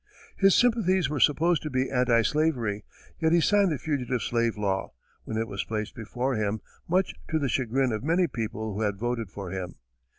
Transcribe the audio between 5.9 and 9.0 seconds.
before him, much to the chagrin of many people who had